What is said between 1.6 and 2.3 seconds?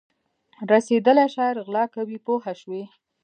غلا کوي